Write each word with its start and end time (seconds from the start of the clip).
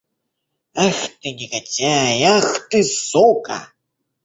Ах, 0.85 0.99
ты 1.19 1.27
негодяй! 1.39 2.17
Ах, 2.37 2.47
ты 2.71 2.79
сука! 3.05 3.59